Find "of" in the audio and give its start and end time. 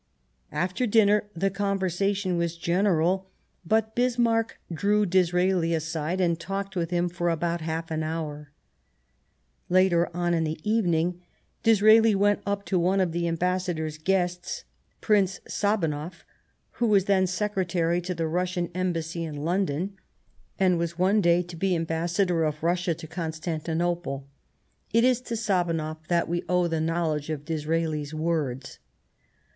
12.99-13.11, 22.43-22.63, 27.29-27.45